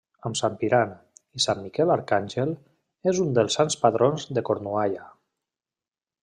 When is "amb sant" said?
0.27-0.53